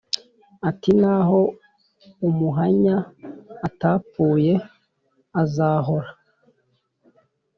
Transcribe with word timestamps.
ati"naho 0.69 1.39
umuhanya 2.27 2.95
atapfuye 3.67 4.53
azahora 5.41 6.09